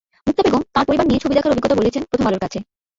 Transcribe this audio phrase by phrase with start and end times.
[0.27, 2.59] মুক্তা বেগম তাঁর পরিবার নিয়ে ছবি দেখার অভিজ্ঞতা বলেছেন প্রথম আলোর কাছে।